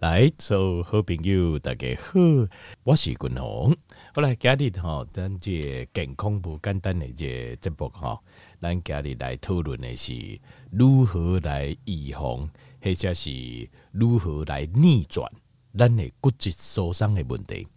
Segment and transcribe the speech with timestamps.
[0.00, 2.18] 来，所有好朋友大家好，
[2.84, 3.76] 我是君宏。
[4.14, 8.18] 好来今日哈，咱这健康不简单的这节目哈，
[8.62, 10.40] 咱今日来讨论的是
[10.70, 12.48] 如何来预防，
[12.82, 15.30] 或者是如何来逆转
[15.76, 17.68] 咱的骨质疏松的问题。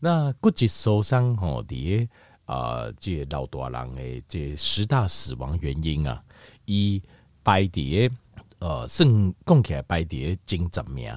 [0.00, 2.08] 那骨质疏松吼，伫
[2.46, 6.24] 啊，这老大人的这十大死亡原因啊，
[6.64, 7.00] 以
[7.44, 8.10] 排伫
[8.58, 11.08] 呃，算讲起来排伫前十名。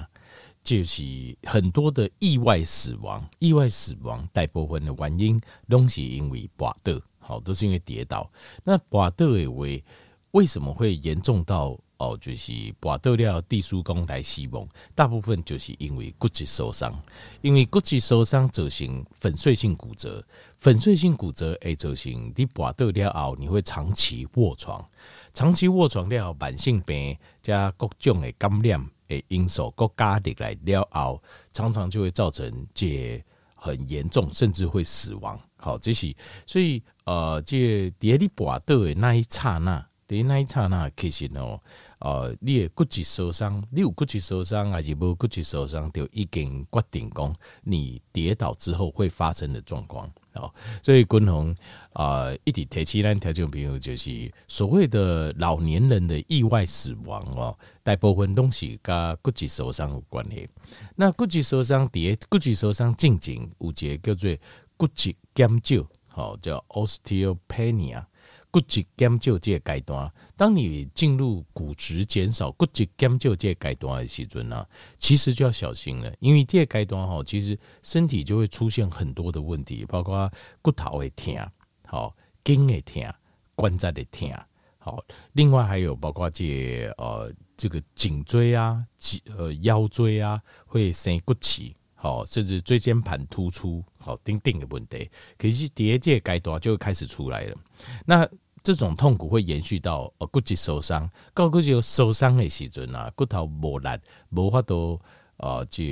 [0.62, 1.02] 就是
[1.42, 8.30] 很多的意外死亡，意外死亡大部分的原因都是因为跌倒，好，都是因为跌倒。
[8.62, 9.84] 那跌倒的为
[10.30, 12.16] 为什么会严重到哦？
[12.20, 16.96] 就是跌倒了地疏工来死亡，大部分就是因为骨质受伤，
[17.40, 20.24] 因为骨质受伤造成粉碎性骨折，
[20.56, 24.88] 粉碎性骨折会造成你跌倒了后，你会长期卧床，
[25.32, 28.88] 长期卧床了，慢性病加各种的感染。
[29.28, 31.20] 因素国家的来了后，
[31.52, 33.22] 常常就会造成这
[33.54, 35.40] 很严重，甚至会死亡。
[35.56, 36.14] 好，这是
[36.46, 41.60] 所以呃，这跌你跌倒的那一刹那，跌那一刹那，其实哦，
[42.04, 50.10] 呃，你的骨质受伤，你有骨质受伤还是无骨质受伤，就已经决定讲你跌倒之后会发生的状况。
[50.34, 51.54] 哦，所以君宏
[51.92, 60.48] 啊，一直提起咱听众朋友，就是所谓的老年人的意外死亡哦，大部分东西跟骨质受伤有关系。
[60.96, 64.36] 那骨质受伤，第骨质受伤进前有一个叫做
[64.76, 68.04] 骨质减少，好叫 osteopenia。
[68.52, 74.66] 骨质减少这个阶段，当你进入骨质减少、骨质减少这个阶段的时阵呢，
[74.98, 80.30] 其实就要小心了，因为这个阶段哈，其实身体就会出现很多的问题，包括
[80.60, 81.34] 骨头会疼，
[81.86, 82.14] 好
[82.44, 83.02] 筋会疼，
[83.54, 84.30] 关节会疼，
[84.76, 97.56] 好，另外还有包括这呃这个颈椎啊、脊呃腰椎啊会生骨刺，好，甚至椎间盘突出，好，等等的问题，可是第二阶段就会开始出来了，
[98.04, 98.28] 那。
[98.62, 103.88] 这种痛苦会延续到呃骨质受伤，到骨质受伤的时阵啊，骨头无力，
[104.30, 105.00] 无法度
[105.38, 105.82] 呃，这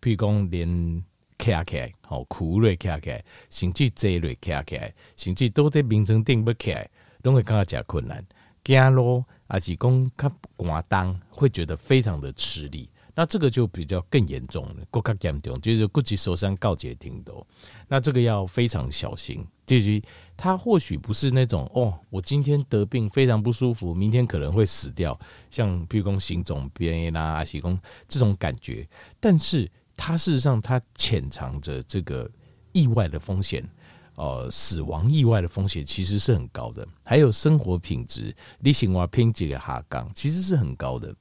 [0.00, 1.04] 譬如讲连
[1.38, 6.90] 站起来，吼，苦累站起来，甚至坐累站起来，甚至都在眠床顶不起来，
[7.22, 8.26] 都会感觉较困难。
[8.64, 12.90] 走路还是讲较寒冬，会觉得非常的吃力。
[13.18, 17.44] 那这个就比较更严重了，骨骼严重，就是骨质受伤告解挺多。
[17.88, 19.44] 那这个要非常小心。
[19.66, 20.00] 至于
[20.36, 25.18] 他或许不是那种哦，我今天得病非常不舒服，明天可能会死掉，
[25.50, 28.88] 像譬如说心脏病啦、阿西公这种感觉。
[29.18, 32.30] 但是他事实上他潜藏着这个
[32.70, 33.68] 意外的风险，
[34.14, 36.86] 呃，死亡意外的风险其实是很高的。
[37.02, 41.12] 还有生活品质，你生活品质的下降，其实是很高的。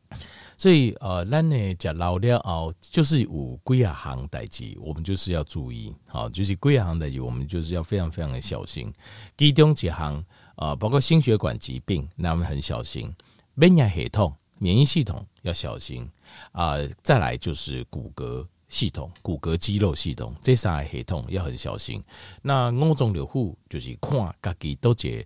[0.59, 8.91] 所以，呃，咱呢讲老了后，就是有几啊行代志，我们就是要注意，好，就是几啊行代志，我们就是要非常非常的小心。
[9.37, 10.25] 其中几项
[10.55, 13.07] 啊，包括心血管疾病，那我们很小心；
[13.53, 16.09] 免疫系统、免疫系统要小心
[16.53, 16.77] 啊。
[17.03, 22.03] 再来就是骨骼系统、骨骼肌肉系统这三个系统要很小心。
[22.41, 25.23] 那五种六腑就是看自己都解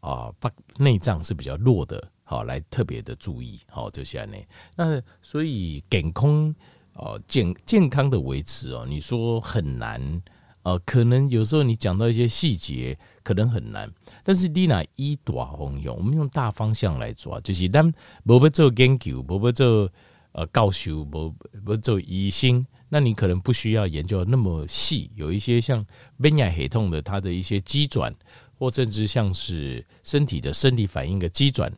[0.00, 2.10] 啊，把内脏是比较弱的。
[2.24, 4.36] 好，来特别的注意，好这些呢。
[4.76, 6.54] 那所以健康
[6.94, 10.22] 哦，健健康的维持哦，你说很难，
[10.62, 13.92] 呃，可能有时候你讲到一些细节，可能很难。
[14.22, 17.92] 但是你拿一大方向，我们用大方向来抓，就是咱
[18.24, 19.90] 不要做研究，不要做
[20.32, 21.30] 呃教授，不
[21.62, 25.10] 不做医生，那你可能不需要研究那么细。
[25.14, 25.84] 有一些像
[26.16, 28.14] 免疫系统的，它的一些机转，
[28.58, 31.70] 或甚至像是身体的生理反应的机转。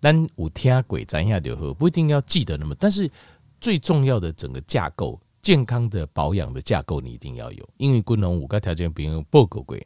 [0.00, 2.74] 但有听过怎样就喝，不一定要记得那么。
[2.78, 3.10] 但是
[3.60, 7.68] 最重要的整个架构，健康的保养的架构，你一定要有。
[7.76, 9.76] 因为君宏五个条件比如报告过，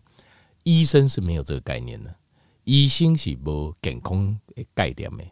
[0.62, 2.14] 医生是没有这个概念的，
[2.62, 5.24] 医生是无健康的概念的。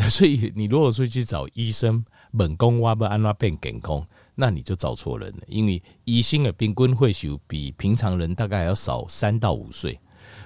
[0.08, 5.42] 所以你如果说去找医生问讲我要安拉变健康，那你就找错人了。
[5.46, 9.98] 因为医生的平均岁数比平常人大概要少三到五岁。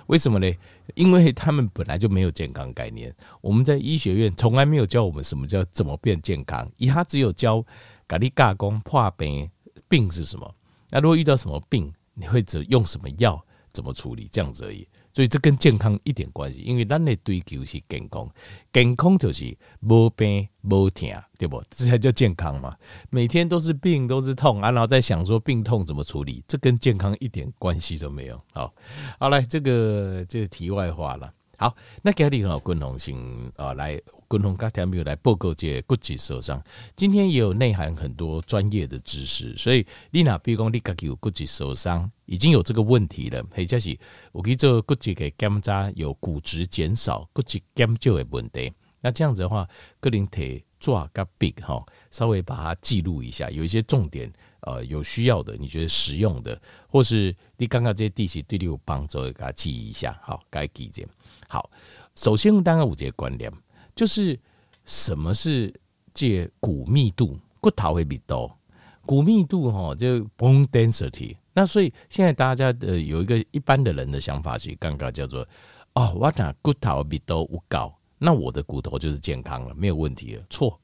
[0.07, 0.53] 为什么呢？
[0.95, 3.15] 因为他们本来就没有健康概念。
[3.41, 7.65] 我们在医学院从来没有教我们什么叫怎么变健康，以他只有教
[8.07, 9.51] 咖喱嘎工破病
[9.89, 10.55] 病是什么。
[10.91, 14.87] 那如果遇到什么病，你会怎用什么药，怎么处理，这样子而已。
[15.15, 18.29] 所以这跟健康一点关系，因为咱的追求是健康，
[18.73, 21.09] 健康就是无病无痛，
[21.39, 21.63] 对不？
[21.71, 22.77] 这才叫健康嘛。
[23.11, 28.43] 每天都是病都是痛啊，然后在想说病痛怎么处理，这跟健康一点关系都没有。
[28.53, 28.75] 好，
[29.21, 31.33] 好来这个这个题外话了。
[31.57, 33.15] 好，那今日哦，军宏先
[33.57, 33.95] 啊来，
[34.29, 36.63] 军宏甲听友来报告这骨质受伤。
[36.97, 43.97] 今天也有内涵很多专业的知识，所以你那比如讲你家己有骨质受伤，已经有这个问题了，或者是
[44.33, 48.73] 我去做骨质的检查有骨质减少、骨质减少的问题。
[49.05, 49.69] 那这样子的话，
[50.01, 54.33] 个人体抓个 big 哈，稍微把它记录一下，有一些重点。
[54.67, 56.59] 呃，有需要的，你觉得实用的，
[56.89, 61.07] 或是你刚刚这些地形对你有帮助，给它记一下，好，该记点。
[61.47, 61.69] 好，
[62.15, 63.53] 首先当然有这个观念，
[63.95, 64.41] 就是
[64.87, 65.71] 什么是
[66.15, 67.39] 这骨密度？
[67.61, 68.59] 骨头会比多，
[69.05, 71.37] 骨密度哈，就 bone density。
[71.53, 75.47] 那所以现在大家的有一个一般的人的想法是，刚刚叫做
[75.93, 80.81] 哦，我讲骨头比多无高，那我的骨头就是健康了，没有问题了，错。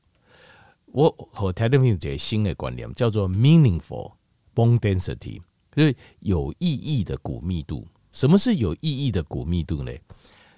[0.86, 4.12] 我和台东有一个新的观念，叫做 meaningful
[4.54, 5.40] bone density，
[5.72, 7.86] 就是有意义的骨密度。
[8.12, 9.92] 什么是有意义的骨密度呢？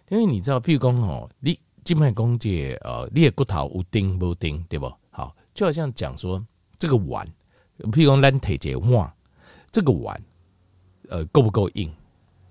[0.08, 4.90] 因为你知道，譬如讲哦，你静脉弓介呃，你的骨头有钉无钉，对不？
[5.10, 6.42] 好，就好像讲说
[6.78, 7.26] 这个碗，
[7.78, 9.12] 譬如讲咱体这碗，
[9.70, 10.18] 这个碗
[11.10, 11.92] 呃够不够硬？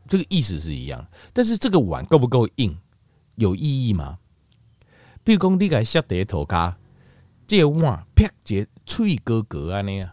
[0.08, 1.04] 这个意思是一样，
[1.34, 2.78] 但是这个碗够不够硬，
[3.42, 4.20] 有意义吗？
[5.24, 6.76] 比如讲你个下底头壳。
[7.48, 10.10] 这个碗劈节脆格格啊那样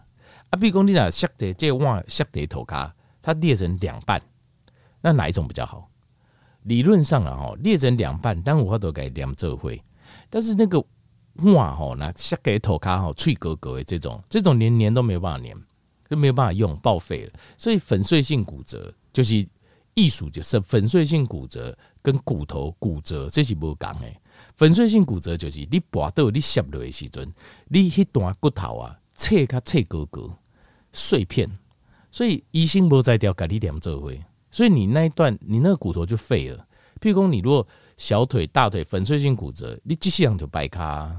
[0.49, 4.21] 啊，比如讲你俩削的这碗削的头卡，它裂成两半，
[4.99, 5.89] 那哪一种比较好？
[6.63, 9.81] 理论上啊，哈，裂成两半，但我都给两这会，
[10.29, 10.83] 但是那个
[11.35, 15.55] 碗哈，那削给头卡哈，脆格格的这种，这种连粘都没有办法粘，
[16.09, 17.31] 就没有办法用，报废了。
[17.55, 19.47] 所以粉碎性骨折就是
[19.93, 24.19] 艺术，就是粉碎性骨折跟骨头骨折这是不讲诶。
[24.55, 27.31] 粉碎性骨折就是你跋倒你摔落的时阵，
[27.67, 30.29] 你迄段骨头啊切卡切割割
[30.93, 31.49] 碎片，
[32.09, 36.65] 所以医生无在调，给你两做会，所以你那一段你那个骨头就废了。
[37.01, 41.13] 譬如讲，你如果小腿、大腿粉碎性骨折，你这些样就白卡，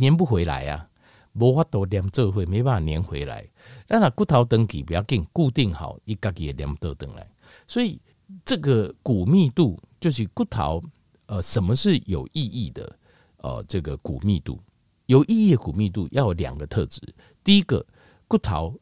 [0.00, 0.88] 粘不回来啊，
[1.32, 3.44] 无法度两做会，没办法粘回来。
[3.88, 7.28] 那那骨头登记不要紧，固定好，一家己也粘不倒来。
[7.66, 8.00] 所以
[8.44, 10.82] 这个骨密度就是骨头。
[11.26, 12.98] 呃，什么是有意义的？
[13.38, 14.60] 呃，这个骨密度
[15.06, 17.00] 有意义的骨密度要有两个特质。
[17.42, 17.84] 第一个，
[18.28, 18.78] 骨头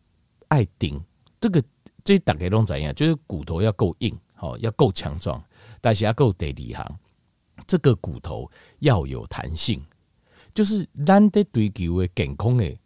[0.48, 1.00] 爱顶，
[1.40, 1.62] 这个
[2.02, 2.92] 这大概拢怎样？
[2.94, 5.40] 就是骨头要够硬，好，要够强壮，
[5.80, 6.98] 但是要够得力行。
[7.68, 8.50] 这个骨头
[8.80, 9.80] 要有弹性，
[10.52, 12.76] 就是咱得追求的健康的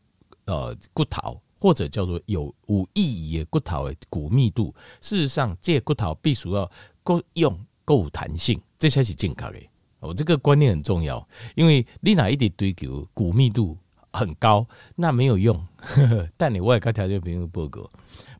[0.44, 4.74] 呃骨头，或者叫做有有意义的骨头的骨密度。
[5.00, 6.70] 事实上，这骨头必须要
[7.02, 8.60] 够用，够弹性。
[8.78, 9.58] 这才是健康的，
[10.00, 13.78] 我这个观念很重要，因为你哪一点追求骨密度
[14.12, 15.56] 很高，那没有用。
[15.78, 17.90] 呵呵，但你我也跟条件朋友报告，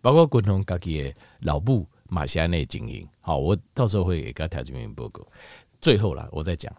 [0.02, 5.26] 包括军宏家己的老母马西安内经营，好，我到时候会给跟条件朋友报告。
[5.80, 6.70] 最后啦，我再讲，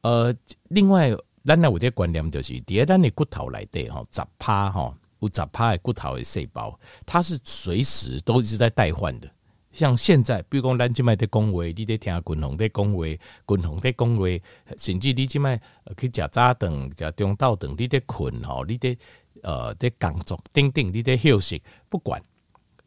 [0.00, 0.34] 呃，
[0.68, 1.14] 另外，
[1.44, 9.30] 咱那我这观念就是，第二，咱的骨头来的哈，十趴哈，有十趴的骨头的细胞，它是随时都一直在代换的。
[9.72, 14.24] 像现在，比如讲咱即卖在讲话，你在听军宏在讲话，军宏在讲话，
[14.76, 15.60] 甚至你即卖
[15.96, 18.96] 去食早顿、食中昼顿，你在困吼，你在
[19.42, 22.20] 呃在工作，等等，你在休息，不管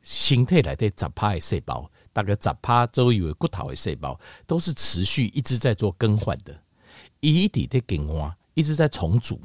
[0.02, 6.54] 身体内底十趴的细胞，大概十趴左右的骨头的细胞，都是持续一直在做更换的，
[7.22, 9.40] 一直在更换，一直在重组，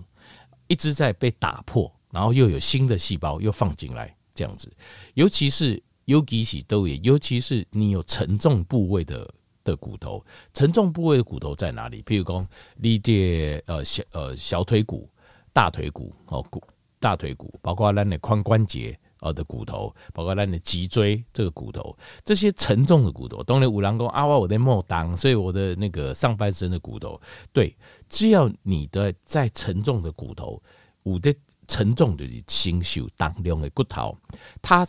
[0.67, 4.73] 一直在被打破，然后又有新的细胞又放进来，这样子，
[5.15, 5.83] 尤其是。
[6.09, 9.31] 尤其是都也，尤其是你有沉重部位的
[9.63, 12.03] 的骨头，沉重部位的骨头在哪里？
[12.05, 15.07] 譬如讲，你的呃小呃小腿骨、
[15.53, 16.63] 大腿骨哦骨
[16.99, 21.95] 大腿骨，包括咱的髋关节呃的骨头，包括咱的脊椎这个骨头，
[22.25, 27.21] 这些沉重的骨头，当然五郎公阿哇我在莫当，所以我的那个上半身的骨头，
[27.53, 27.77] 对，
[28.09, 30.63] 只要你的再沉重的骨头，
[31.03, 31.35] 我的
[31.69, 34.19] 沉重就是清秀当量的骨头，
[34.61, 34.85] 它。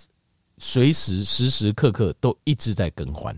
[0.61, 3.33] 随时时时刻刻都一直在更换，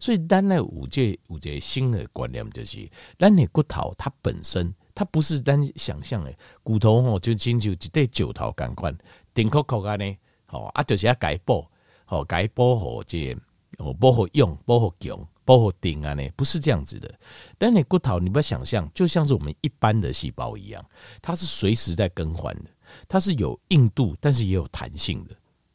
[0.00, 8.96] 所以咱那五届五届新的观念就是，咱的骨头它本身它不是单想象的骨头吼，就亲像一对九头钢管，
[9.34, 11.66] 顶扣扣安尼，吼啊，就是要改补，
[12.06, 13.36] 吼改补好这
[13.76, 17.14] 哦补好用，补好强，补好顶啊呢，不是这样子的。
[17.58, 20.82] 但你骨头你不要想象，就像是我们一般的细胞一样，
[21.20, 22.70] 它是随时在更换的，
[23.08, 25.30] 它是有硬度，但是也有弹性的。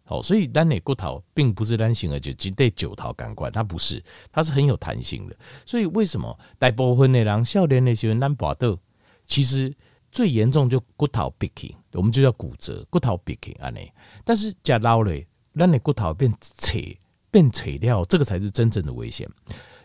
[0.07, 5.35] 哦，所以单内骨头并不是单行而且只对九头感官，它不是，它是很有弹性的。
[5.67, 8.79] 所以为什么大部分的人少年的时候难拔豆，
[9.25, 9.71] 其实
[10.11, 13.93] 最严重就骨头变形，我们就叫骨折，骨头变形安内。
[14.25, 15.13] 但是假老了，
[15.55, 16.79] 单内骨头变扯
[17.29, 19.29] 变扯掉，这个才是真正的危险。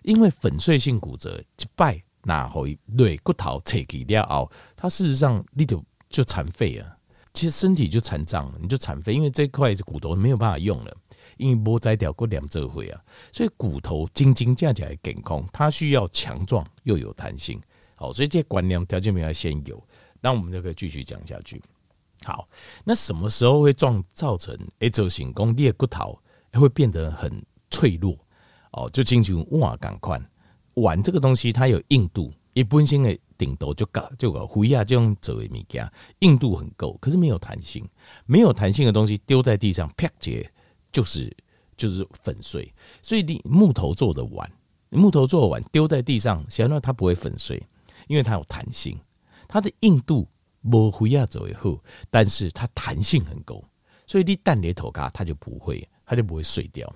[0.04, 2.64] 因为粉碎性骨折一摆，然后
[2.96, 6.96] 对骨头扯起了后，它事实上你就就残废了，
[7.34, 10.96] 其实身体就残障了，你就残废，因为这块是骨头没有办法用了，
[11.36, 13.00] 因为无摘掉过两这回啊，
[13.32, 17.60] 所以骨头真真正正的健康，它需要强壮又有弹性。
[17.96, 19.82] 好，所以这些观念条件没有先有，
[20.20, 21.60] 那我们就可以继续讲下去。
[22.22, 22.48] 好，
[22.84, 26.18] 那什么时候会撞造成诶，造成讲你的骨头
[26.52, 28.16] 会变得很脆弱？
[28.70, 30.20] 哦，就进去碗赶快
[30.74, 37.88] 碗这个东西，它有硬度，一般性的顶多就搞就搞灰啊这种作为物件，硬度很够，可是没有弹性，
[38.26, 40.50] 没有弹性的东西丢在地上啪结
[40.92, 41.34] 就是
[41.76, 42.72] 就是粉碎。
[43.02, 44.50] 所以你木头做的碗，
[44.90, 47.62] 木头做的碗丢在地上，显然它不会粉碎，
[48.06, 48.98] 因为它有弹性，
[49.48, 50.28] 它的硬度
[50.70, 53.64] 不灰啊走以后，但是它弹性很够，
[54.06, 56.90] 所以你蛋裂头嘎它就不会，它就不会碎掉。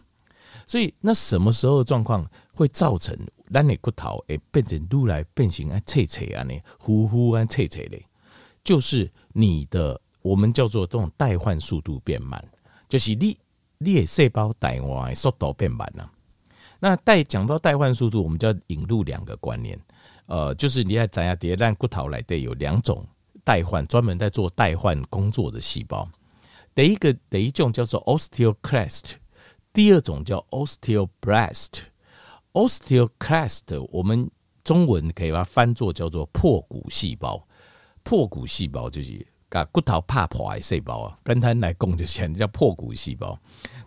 [0.67, 3.17] 所以，那什么时候的状况会造成
[3.53, 7.99] 咱的骨头会变成愈来变形啊、脆脆啊、呢呼呼啊、脆脆的？
[8.65, 12.43] 就是你的我们叫做这种代换速度变慢，
[12.89, 13.39] 就是你
[13.79, 16.11] 你的细胞代换速度变慢了。
[16.79, 19.79] 那代讲到代换速度，我们就要引入两个观念，
[20.27, 23.07] 呃，就是你要怎样叠，让骨头来的有两种
[23.43, 26.09] 代换，专门在做代换工作的细胞。
[26.75, 29.15] 第一个第一种叫做 osteoclast。
[29.71, 31.83] 第二种叫 osteoblast
[32.59, 34.29] osteoclast，我们
[34.65, 37.47] 中文可以把它翻作叫做破骨细胞。
[38.03, 43.39] 破骨细胞就是把骨头怕破的细胞啊，跟它来讲就是叫破骨细胞。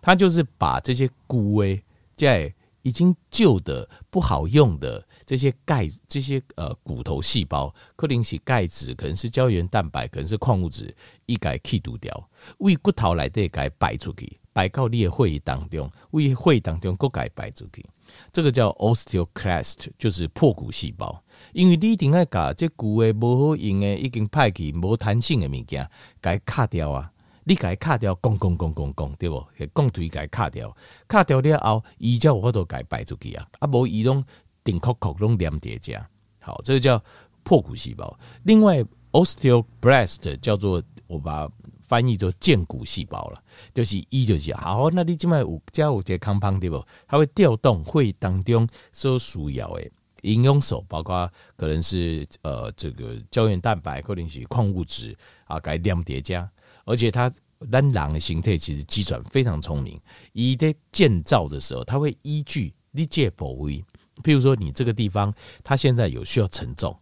[0.02, 1.84] 它就是把这些骨位
[2.16, 14.38] 在已经旧的不好用的这些钙这些呃骨头细胞，可能是钙质，可能是胶原蛋白，可能是矿物质，一改去除掉，为骨头来的该摆出去。
[14.54, 17.86] 摆到你的会议当中，为会议当中各改摆出去，
[18.32, 21.24] 这个叫 osteoclast，就是破骨细胞。
[21.54, 25.90] 因为你一定要把这骨的不好用的、已经派去、无弹性的物件，
[26.20, 27.12] 该卡掉啊！
[27.44, 29.44] 你该卡掉，咣咣咣咣咣，对不？
[29.74, 30.76] 钢腿该卡掉，
[31.08, 33.48] 卡掉了后，伊才有法度该摆出去啊！
[33.60, 34.24] 啊，无伊拢
[34.64, 36.08] 顶扣扣拢连叠加，
[36.40, 37.04] 好，这个叫
[37.44, 38.18] 破骨细胞。
[38.44, 41.50] 另外，osteoblast 叫做我把。
[41.92, 43.44] 翻译做健骨细胞了，
[43.74, 44.90] 就是一就是好。
[44.92, 46.82] 那你今麦有加有这康胖对不？
[47.06, 55.14] 它会调动会当中所需要的营养素，包括可能是呃这个胶原蛋白，可能是矿物质
[55.48, 56.50] 啊，该量叠加。
[56.86, 57.30] 而且它
[57.70, 60.00] 咱人的形态其实机转非常聪明，
[60.32, 63.84] 伊在建造的时候，它会依据你这部位，
[64.24, 66.98] 譬如说你这个地方，它现在有需要承重，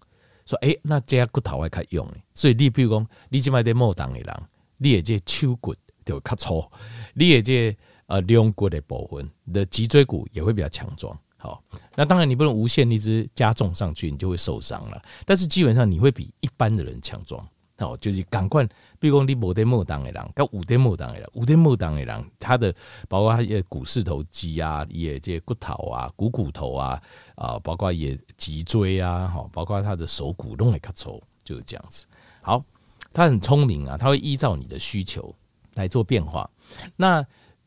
[0.48, 4.44] 说诶、欸，那这骨头会较用，所以你譬如讲，你今麦在末档的人。
[4.80, 6.66] 你的这手骨就会较粗，
[7.14, 11.16] 你的这呃两骨的部分的脊椎骨也会比较强壮。
[11.38, 11.64] 好，
[11.96, 15.02] 那当然你不能无限一直加重上去，你就会受伤了。
[15.26, 17.48] 但是基本上你会比一般的人强壮。
[17.78, 18.68] 好，就是赶快，
[19.00, 22.76] 比如说你无在末档的人，跟五在末档的人，五在末档的人，他的
[23.08, 27.02] 包括他的股四头肌啊，也这骨头啊，股骨头啊，
[27.36, 32.06] 啊，包括也脊椎啊，好，包括他的手骨都会较粗，就是这样子。
[32.42, 32.62] 好。
[33.12, 35.34] 他很聪明啊，他会依照你的需求
[35.76, 36.50] 来做变化。
[36.96, 37.26] 那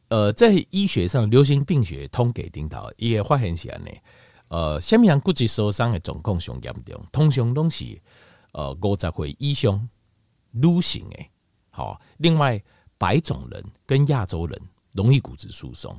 [0.08, 3.86] 呃，在医学上，流行病学通给领导也发现起来呢。
[4.48, 7.02] 呃，什么样骨质受伤的状况上严重？
[7.10, 7.98] 通常都是
[8.52, 9.88] 呃五十岁以上
[10.50, 11.18] 女性的。
[11.70, 12.62] 好，另外
[12.98, 14.60] 白种人跟亚洲人
[14.92, 15.98] 容易骨质疏松。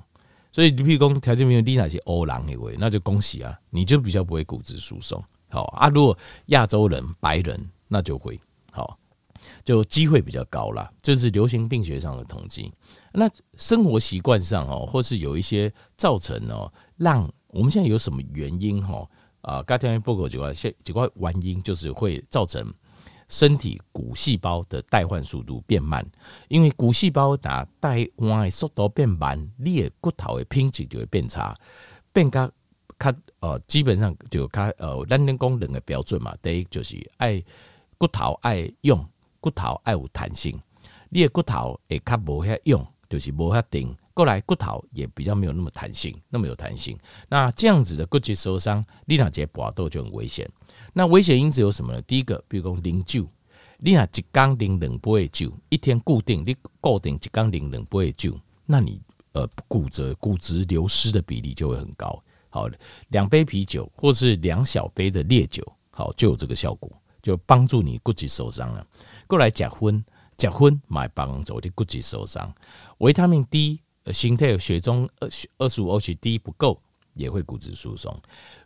[0.52, 5.20] 所以你譬如讲条件没有你那些欧郎的位，那就恭喜啊，你就比较不会骨质疏松。
[5.50, 6.16] 好啊，如果
[6.48, 8.40] 亚洲人白人那就会
[8.72, 8.96] 好。
[9.64, 12.72] 就机会比较高啦，这是流行病学上的统计。
[13.14, 19.08] 那生活习惯上哦，或是有一些造成哦，让我们现在有什么原因哈
[19.42, 19.62] 啊？
[19.64, 22.74] 刚才报告几块现几块原因，就是会造成
[23.30, 26.04] 身体骨细胞的代换速度变慢。
[26.48, 31.56] 因为骨细胞打代换的速度变慢，你的骨头的品质就会变差，
[32.12, 32.50] 变较
[32.98, 36.36] 较呃，基本上就较呃，咱人讲两个标准嘛。
[36.42, 37.44] 第一就是爱
[38.00, 39.08] 骨头爱用。
[39.44, 40.58] 骨头爱有弹性，
[41.10, 43.94] 你的骨头会较无遐用，就是无遐定。
[44.14, 46.98] 过来骨头也比较没有那么弹性，那么有弹性。
[47.28, 50.50] 那这样子的骨质受伤，你若接搏斗就很危险。
[50.94, 52.02] 那危险因子有什么呢？
[52.04, 53.28] 第一个，比如讲啉酒，
[53.80, 59.02] 你若一缸啉两杯酒，一天固定你固定一缸啉两杯酒，那你
[59.34, 62.24] 呃骨折骨质流失的比例就会很高。
[62.48, 62.70] 好，
[63.10, 66.90] 两杯啤酒或是两小杯的烈酒，好就有这个效果。
[67.24, 68.86] 就帮助你骨质受伤了。
[69.26, 70.04] 过来结婚，
[70.38, 72.54] 结婚买帮助你骨质受伤。
[73.00, 76.80] 维他命 D，呃，形态血中二二十五 OH D 不够，
[77.14, 78.16] 也会骨质疏松。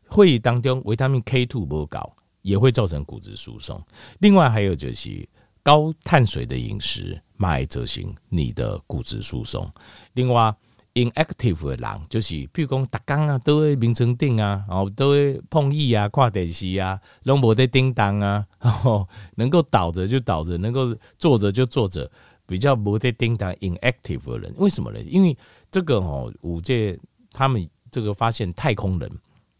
[0.09, 2.11] 会议当中维他命 K two 不高，
[2.41, 3.81] 也会造成骨质疏松。
[4.19, 5.29] 另外还有就是
[5.61, 9.71] 高碳水的饮食，买则行你的骨质疏松。
[10.13, 10.53] 另外
[10.97, 22.09] inactive 的人就是，譬如讲打工啊，都会眠床顶啊，然后都会碰椅啊、看电视啊，拢无在叮当啊， 哦能够倒着就倒着，能够坐着就坐着，
[22.47, 24.99] 比较无在叮当 inactive 的人，为什么呢？
[25.01, 25.37] 因为
[25.69, 26.99] 这个哦，五届
[27.31, 29.11] 他们这个发现太空人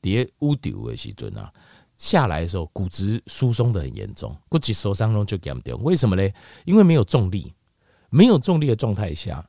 [0.01, 1.53] 叠屋顶的时阵啊，
[1.97, 5.83] 下来的时候骨质疏松的很严重，骨质受伤就严重。
[5.83, 6.27] 为什么呢？
[6.65, 7.53] 因为没有重力，
[8.09, 9.47] 没有重力的状态下，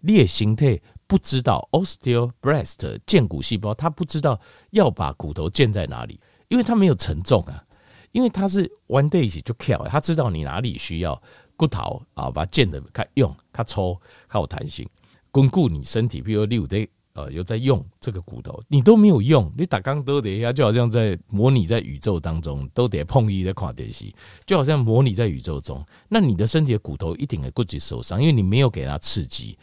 [0.00, 0.80] 你的形态。
[1.10, 4.40] 不知道 osteoblast 建骨细胞，它不知道
[4.70, 7.64] 要把骨头建在哪里，因为它没有承重啊，
[8.12, 11.20] 因为它是 one day 一起就 kill，它知道你哪里需要
[11.56, 14.88] 骨头啊，把它建的它用它抽它有弹性，
[15.32, 16.22] 巩固你身体。
[16.22, 24.04] 比如六 day 呃有在用这个骨头，你都没有用，你打刚都得一下，就好像在模拟在宇宙当中都得碰一在跨电视，
[24.46, 29.58] 就好像模拟在宇宙中，那你的身体的骨头一定会骨质受伤，因为你没有给它刺激。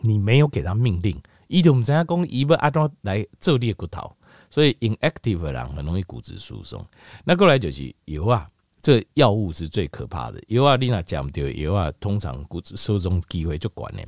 [0.00, 4.10] 你没有给他命令，伊就唔知影讲伊要安怎来做你的骨头，
[4.50, 6.84] 所以 inactive 的人很容易骨质疏松。
[7.24, 8.48] 那过来就是油啊，
[8.80, 10.40] 这药物是最可怕的。
[10.48, 14.00] 油啊，你那讲对，油啊，通常骨质疏松机会就管呢。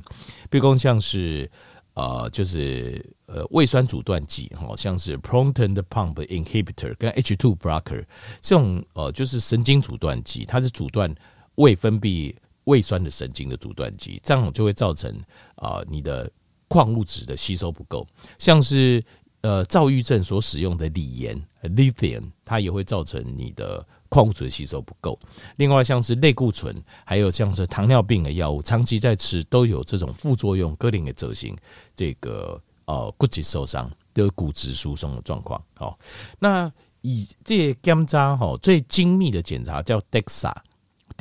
[0.49, 1.49] 比如讲像是
[1.93, 8.05] 呃，就是呃胃酸阻断剂，好，像是 proton pump inhibitor 跟 H two blocker
[8.39, 11.13] 这种呃，就是神经阻断剂，它是阻断
[11.55, 12.33] 胃分泌。
[12.71, 15.13] 胃酸的神经的阻断剂，这样就会造成
[15.55, 16.31] 啊、你的
[16.69, 18.07] 矿物质的吸收不够，
[18.39, 19.03] 像是
[19.41, 25.19] 呃躁郁症所使用的锂盐 （lithium），它也会造成你的矿物质的吸收不够。
[25.57, 26.73] 另外，像是类固醇，
[27.03, 31.53] 还有像是糖尿病的药物，长期在吃都有这种副作用，各种的执行
[31.93, 35.61] 这个呃骨质受伤的骨质疏松的状况。
[35.75, 35.99] 好，
[36.39, 40.53] 那以这些检查哈，最精密的检查叫 DEXA。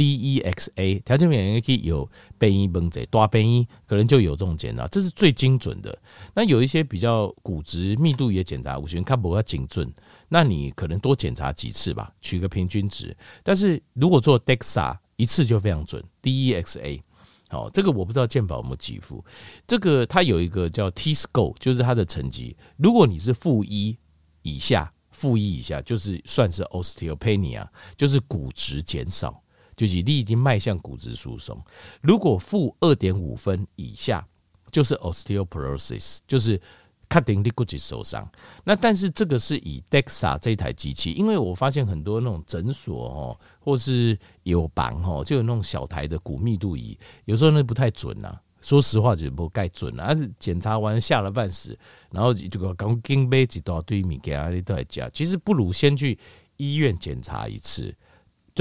[0.00, 5.96] DEXA 条件免疫可以有变异崩溃，大变异可能就有这种检查，这是最精准的。
[6.34, 9.92] 那有一些比较骨质密度也检查，我觉得看不要精准，
[10.30, 13.14] 那你可能多检查几次吧，取个平均值。
[13.42, 17.02] 但是如果做 DEXA 一次就非常准，DEXA
[17.50, 19.22] 好，这个我不知道健保有没有给付。
[19.66, 22.56] 这个它有一个叫 T score，就是它的成绩。
[22.78, 23.98] 如果你是负一
[24.40, 29.42] 以下，负一以下就是算是 osteopenia，就是骨质减少。
[29.80, 31.58] 就是你已经迈向骨质疏松，
[32.02, 34.22] 如果负二点五分以下，
[34.70, 36.60] 就是 osteoporosis，就是
[37.08, 38.30] cutting 的骨质受伤。
[38.62, 48.38] 那但是这个是以 DEXA 这台机器，因为我发现很多那种诊所哦，或是有榜哦，就有那种小台的骨密度仪，有时候那不太准呐。
[48.60, 50.14] 说实话，就不太准啊。
[50.38, 51.74] 检查完吓了半死，
[52.10, 56.18] 然后这个刚经背几多堆米给阿里都来加，其实不如先去
[56.58, 57.96] 医院检查一次。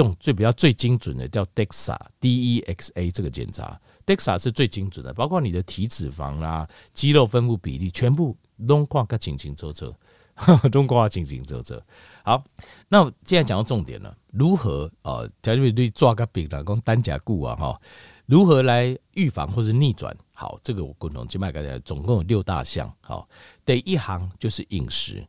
[0.01, 8.35] 种最比较最精准的叫 DEXA D E X A 这个检查，DEXA 是最精准的，包括你的体脂肪啦、肌肉分布比例，全部
[8.67, 9.93] 都挂个清清楚楚，
[10.71, 11.79] 都挂清清楚楚。
[12.23, 12.43] 好，
[12.87, 17.81] 那现在讲到重点了，如何呃，条件对抓个病了，讲单甲固啊哈，
[18.25, 20.15] 如何来预防或是逆转？
[20.33, 22.91] 好，这个我共同静脉刚才总共有六大项。
[23.01, 23.27] 好，
[23.65, 25.27] 第一行就是饮食，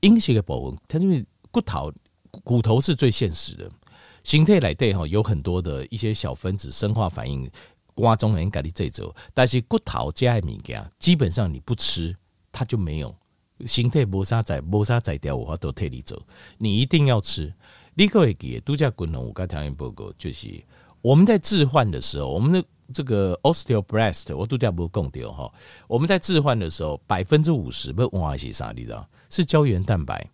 [0.00, 1.92] 饮食的保温，它因为骨头
[2.42, 3.70] 骨头是最现实的。
[4.24, 7.50] 形态来对哈，有很多的一些小分子生化反应，
[7.94, 12.14] 瓜中人给你这走，但是骨头加物件，基本上你不吃
[12.52, 13.14] 它就没有
[13.66, 16.22] 形态磨砂在磨砂在掉，我都替你走，
[16.58, 17.52] 你一定要吃。
[17.94, 20.48] 立刻会给度假滚筒，我刚条件报告就是
[21.02, 25.52] 我们在置换的时候，我们的这个 osteoblast 我度假不共掉哈，
[25.88, 29.08] 我们在置换的时候百分之五十不换一些啥你知道？
[29.28, 30.30] 是胶原蛋白。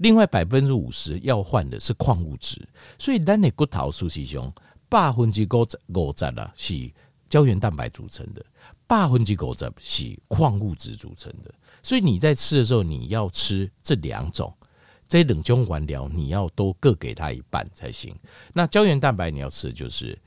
[0.00, 2.66] 另外百分之五十要换的是矿物质，
[2.98, 4.50] 所以咱的骨头熟悉中
[4.88, 6.90] 百分之五十五十啊是
[7.28, 8.42] 胶原蛋白组成的，
[8.86, 11.54] 百分之五十是矿物质组成的。
[11.82, 14.50] 所以你在吃的时候，你要吃这两种，
[15.06, 18.18] 这两种原料你要都各给它一半才行。
[18.54, 20.18] 那胶原蛋白你要吃的就是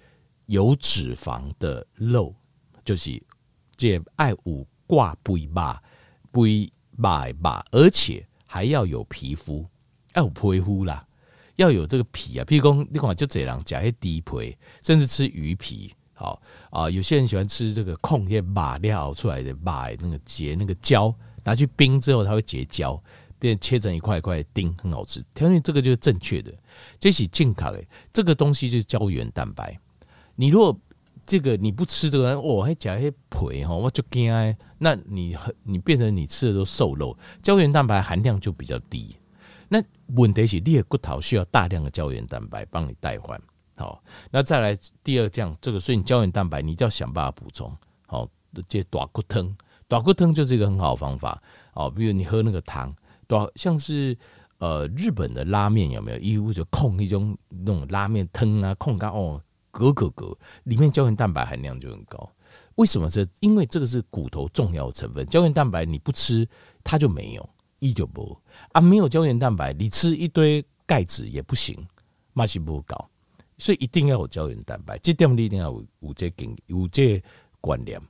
[0.45, 2.31] 有脂肪的肉，
[2.85, 3.19] 就是
[3.75, 5.81] 这爱五挂不一把
[6.29, 8.23] 不一把一把，而且。
[8.53, 9.65] 还要有皮肤，
[10.13, 11.03] 要有皮肤啦，
[11.55, 12.45] 要有这个皮啊。
[12.45, 16.39] 譬如讲，你看就这样加些低皮，甚至吃鱼皮，好
[16.69, 16.87] 啊。
[16.87, 21.11] 有些人喜欢吃这个控些马料出来的马那个结那个胶，
[21.43, 23.01] 拿去冰之后它会结胶，
[23.39, 25.19] 变切成一块一块丁，很好吃。
[25.33, 26.53] 条件这个就是正确的，
[26.99, 27.83] 这是健康的。
[28.11, 29.75] 这个东西就是胶原蛋白。
[30.35, 30.79] 你如果
[31.25, 34.31] 这个你不吃这个，我还加一些皮哈，我就惊。
[34.77, 39.15] 那你你变成你吃的都瘦肉，胶原蛋白含量就比较低。
[39.69, 39.81] 那
[40.15, 43.41] 问题是，你的骨头需要大量的胶原蛋白帮你代换。
[43.75, 47.75] 好，那再来第二这样，这个所以你胶原蛋白你就要想办法补充。
[48.05, 48.27] 好，
[48.67, 49.55] 这大骨汤，
[49.87, 51.41] 大骨汤就是一个很好的方法。
[51.73, 52.93] 哦，比如你喝那个汤，
[53.25, 54.15] 大像是
[54.59, 56.19] 呃日本的拉面有没有？
[56.19, 59.41] 一屋就控一种那种拉面汤啊，控干哦，
[59.73, 62.31] 格格格，里面胶原蛋白含量就很高。
[62.75, 63.09] 为什么？
[63.09, 66.47] 是因为这个是骨头重要成分，胶原蛋白你不吃
[66.85, 67.49] 它就没有。
[67.79, 71.85] 一就不啊，没有胶原蛋白，你吃一堆钙质也不行，
[72.31, 73.09] 马西不高，
[73.57, 77.21] 所以一定要有胶原蛋白，这点你一定要有有这经有这
[77.59, 78.01] 观念。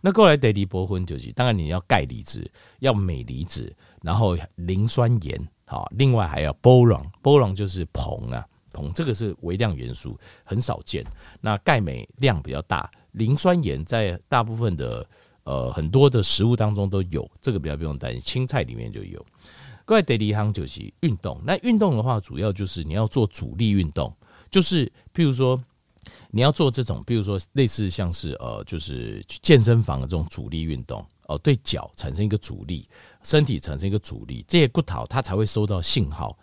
[0.00, 2.44] 那过来得离波分就是，当然你要钙离子，
[2.80, 3.72] 要镁离子，
[4.02, 8.44] 然后磷酸盐，好，另外还要 boron，boron 就是硼啊，
[8.94, 11.04] 这个是微量元素，很少见。
[11.40, 15.06] 那钙镁量比较大，磷酸盐在大部分的。
[15.44, 18.20] 呃，很多的食物当中都有，这个比较不用担心。
[18.20, 19.24] 青菜里面就有。
[19.86, 21.40] 各位，第二项就是运动。
[21.42, 24.14] 那运动的话，主要就是你要做阻力运动，
[24.50, 25.58] 就是譬如说
[26.30, 32.86] 你要做这种，譬如说类似像是呃，就是健身房的这种阻力运动哦、呃，对脚产生一个阻力，
[33.22, 36.38] 身体产生一个阻力，这些骨头它才会收到信号，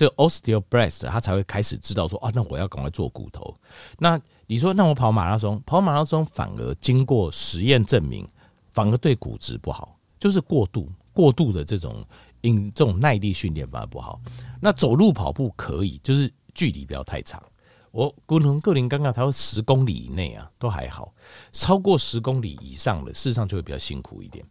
[0.00, 3.54] 这 osteoblast 它才会开始知道说啊，那我要赶快做骨头。
[3.98, 8.26] 那你说，那我跑马拉松，跑马拉松反而经过实验证明。
[8.72, 12.02] 反而对骨质不好，就是过度过度的这种
[12.40, 14.18] 因这种耐力训练反而不好。
[14.58, 17.42] 那走路跑步可以，就是距离不要太长。
[17.90, 21.12] 我个人个人刚刚他说十公里以内啊都还好，
[21.52, 24.46] 超过十公里以上的事实上就会比较辛苦一点。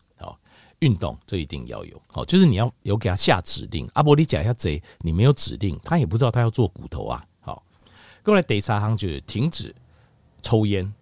[0.80, 3.90] 运动这一定要有，好，就是你要有给他下指令。
[3.94, 7.26] 阿伯你讲一下贼，你没有指令，他也不知道他要做骨头啊。
[7.42, 7.64] 好，
[8.24, 9.76] 过来第三行就是停止
[10.42, 10.94] 抽烟，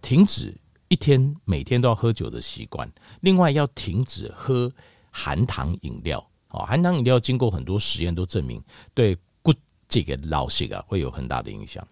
[0.00, 0.54] 停止。
[0.88, 2.88] 一天每天都要喝酒的习惯，
[3.20, 4.72] 另外要停止喝
[5.10, 6.24] 含糖饮料。
[6.46, 8.62] 好，含糖饮料经过很多实验都证明
[8.94, 9.52] 对骨
[9.88, 11.84] 这个老细啊会有很大的影响。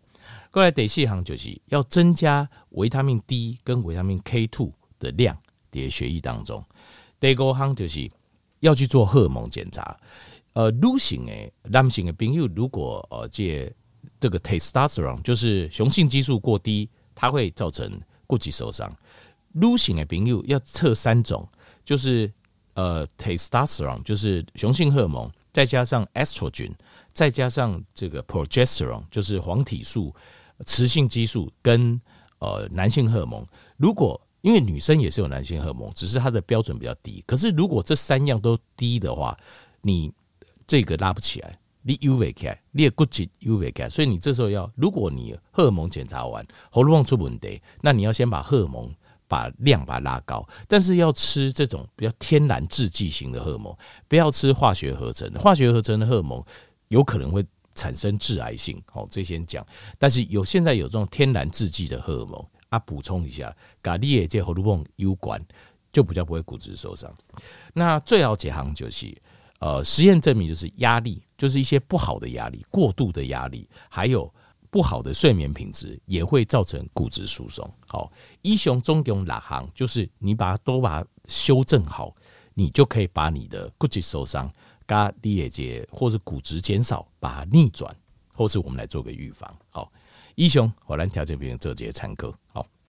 [0.52, 5.36] 过来第四行就是要增加维他命 D 跟维他命 K two 的量
[5.72, 6.64] 在血液当中。
[7.24, 8.10] 第五项就是
[8.60, 9.98] 要去做荷尔蒙检查。
[10.52, 13.72] 呃，女性诶，男性的朋友如果呃借
[14.20, 18.00] 这个 testosterone 就是雄性激素过低，它会造成。
[18.26, 18.90] 骨质受伤，
[19.52, 21.46] 女性的朋友要测三种，
[21.84, 22.32] 就是
[22.72, 26.72] 呃，testosterone 就是雄性荷尔蒙，再加上 estrogen，
[27.12, 30.12] 再加上这个 progesterone 就是黄体素、
[30.64, 32.00] 雌性激素跟
[32.38, 33.46] 呃男性荷尔蒙。
[33.76, 37.24] 如果因为女生也是有男性荷尔蒙，只是它的标准比较低。
[37.26, 39.34] 可是如果这三样都低的话，
[39.80, 40.12] 你
[40.66, 41.58] 这个拉不起来。
[41.86, 48.90] 你又未开，你骨质又未开，所以你这时候要，如果你荷尔蒙检查完，喉咙出问题，那你要先把荷尔蒙
[49.28, 53.76] 把量把它拉高，但是要吃这种比较天然制剂型的荷尔蒙，
[54.08, 56.42] 不要吃化学合成的，化学合成的荷尔蒙
[56.88, 58.82] 有可能会产生致癌性。
[58.90, 59.66] 好，这先讲，
[59.98, 62.42] 但是有现在有这种天然制剂的荷尔蒙
[62.74, 65.40] 啊，补充一下，咖喱也借喉咙泵有关，
[65.92, 67.14] 就比较不会骨质受伤。
[67.72, 69.16] 那最好解行就是。
[69.60, 74.30] 呃，实验证明就是压力，就是一些不好的压力、过度的压力，还有
[74.68, 77.66] 不好的睡眠品质，也会造成骨质疏松。
[77.88, 79.66] 好，医雄中用哪行？
[79.74, 82.14] 就是你把它都把它修正好，
[82.52, 84.52] 你就可以把你的骨质受伤、
[84.84, 87.96] 嘎裂节或者骨质减少，把它逆转，
[88.34, 89.56] 或是我们来做个预防。
[89.70, 89.90] 好，
[90.34, 92.34] 医雄，我来调整别人这节参考。